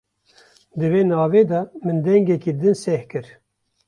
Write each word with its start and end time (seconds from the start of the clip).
Di 0.79 0.87
vê 0.91 1.01
navê 1.09 1.43
de 1.51 1.61
min 1.85 1.97
dengekî 2.05 2.53
din 2.61 2.75
seh 2.83 3.03
kir. 3.09 3.27